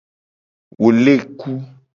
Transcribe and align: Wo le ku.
Wo 0.81 0.87
le 1.03 1.13
ku. 1.39 1.51